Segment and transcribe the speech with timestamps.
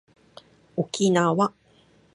[0.77, 1.53] おきなわ